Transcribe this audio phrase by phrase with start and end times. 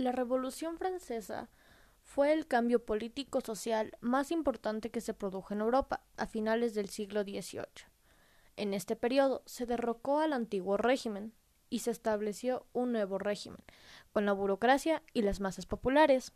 [0.00, 1.50] La Revolución Francesa
[2.04, 7.22] fue el cambio político-social más importante que se produjo en Europa a finales del siglo
[7.22, 7.84] XVIII.
[8.56, 11.34] En este periodo se derrocó al antiguo régimen
[11.68, 13.62] y se estableció un nuevo régimen,
[14.10, 16.32] con la burocracia y las masas populares.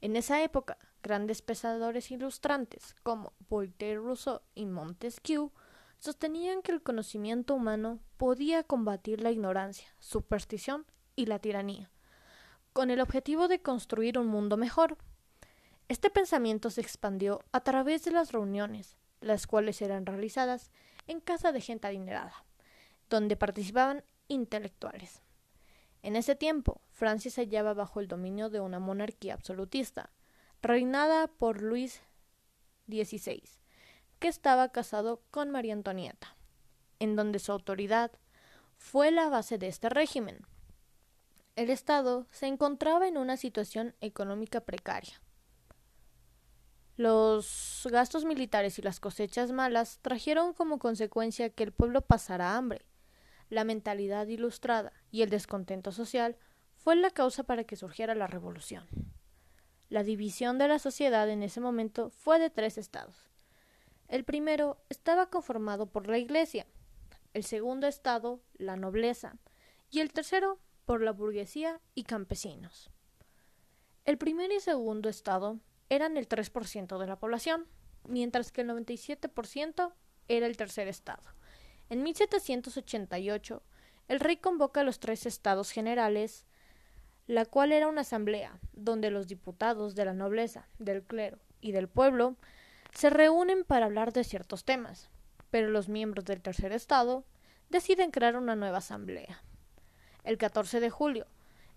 [0.00, 5.50] En esa época, grandes pensadores ilustrantes como Voltaire Rousseau y Montesquieu
[5.98, 10.86] sostenían que el conocimiento humano podía combatir la ignorancia, superstición
[11.16, 11.90] y la tiranía
[12.74, 14.98] con el objetivo de construir un mundo mejor.
[15.88, 20.72] Este pensamiento se expandió a través de las reuniones, las cuales eran realizadas
[21.06, 22.44] en casa de gente adinerada,
[23.08, 25.22] donde participaban intelectuales.
[26.02, 30.10] En ese tiempo, Francia se hallaba bajo el dominio de una monarquía absolutista,
[30.60, 32.02] reinada por Luis
[32.88, 33.42] XVI,
[34.18, 36.36] que estaba casado con María Antonieta,
[36.98, 38.10] en donde su autoridad
[38.78, 40.44] fue la base de este régimen.
[41.56, 45.20] El Estado se encontraba en una situación económica precaria.
[46.96, 52.84] Los gastos militares y las cosechas malas trajeron como consecuencia que el pueblo pasara hambre.
[53.50, 56.36] La mentalidad ilustrada y el descontento social
[56.76, 58.86] fue la causa para que surgiera la revolución.
[59.88, 63.30] La división de la sociedad en ese momento fue de tres estados.
[64.08, 66.66] El primero estaba conformado por la Iglesia,
[67.32, 69.36] el segundo estado la nobleza
[69.90, 72.90] y el tercero por la burguesía y campesinos.
[74.04, 77.66] El primer y segundo estado eran el 3% de la población,
[78.06, 79.94] mientras que el 97%
[80.28, 81.22] era el tercer estado.
[81.88, 83.62] En 1788,
[84.08, 86.44] el rey convoca a los tres estados generales,
[87.26, 91.88] la cual era una asamblea donde los diputados de la nobleza, del clero y del
[91.88, 92.36] pueblo
[92.92, 95.08] se reúnen para hablar de ciertos temas,
[95.50, 97.24] pero los miembros del tercer estado
[97.70, 99.42] deciden crear una nueva asamblea
[100.24, 101.26] el 14 de julio.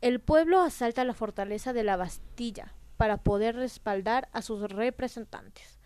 [0.00, 5.78] El pueblo asalta la fortaleza de la Bastilla para poder respaldar a sus representantes.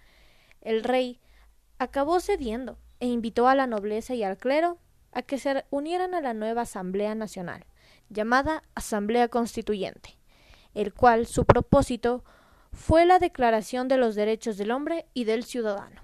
[0.61, 1.21] El rey
[1.79, 4.78] acabó cediendo e invitó a la nobleza y al clero
[5.12, 7.65] a que se unieran a la nueva Asamblea Nacional,
[8.09, 10.19] llamada Asamblea Constituyente,
[10.75, 12.25] el cual su propósito
[12.73, 16.03] fue la Declaración de los Derechos del Hombre y del Ciudadano.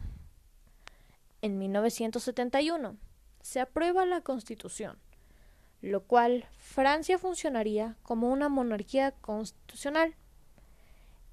[1.42, 2.96] En 1971
[3.40, 4.98] se aprueba la Constitución,
[5.82, 10.14] lo cual Francia funcionaría como una monarquía constitucional.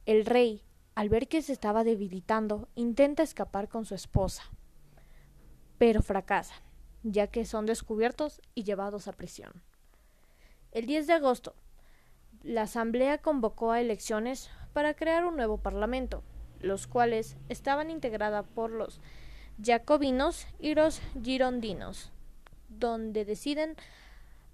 [0.06, 0.64] El rey,
[0.96, 4.44] al ver que se estaba debilitando, intenta escapar con su esposa,
[5.78, 6.56] pero fracasa,
[7.04, 9.54] ya que son descubiertos y llevados a prisión.
[10.72, 11.54] El 10 de agosto,
[12.42, 16.24] la Asamblea convocó a elecciones para crear un nuevo parlamento,
[16.60, 19.00] los cuales estaban integrados por los
[19.64, 22.12] jacobinos y los girondinos,
[22.68, 23.76] donde deciden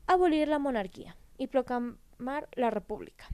[0.08, 3.28] abolir la monarquía y proclamar la república.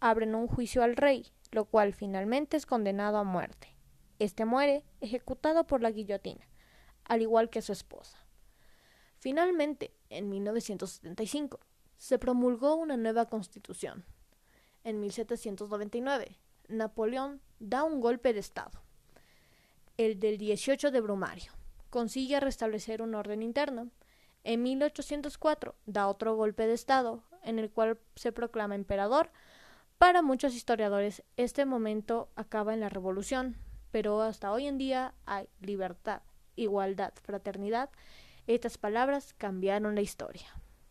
[0.00, 3.76] Abren un juicio al rey, lo cual finalmente es condenado a muerte.
[4.18, 6.46] Este muere ejecutado por la guillotina,
[7.04, 8.18] al igual que su esposa.
[9.18, 11.58] Finalmente, en 1975,
[11.96, 14.04] se promulgó una nueva constitución.
[14.84, 16.38] En 1799,
[16.68, 18.82] Napoleón da un golpe de Estado,
[19.96, 21.52] el del 18 de Brumario.
[21.88, 23.90] Consigue restablecer un orden interno
[24.44, 29.30] en 1804 da otro golpe de Estado, en el cual se proclama emperador.
[29.98, 33.56] Para muchos historiadores, este momento acaba en la Revolución,
[33.90, 36.22] pero hasta hoy en día hay libertad,
[36.56, 37.90] igualdad, fraternidad.
[38.46, 40.46] Estas palabras cambiaron la historia.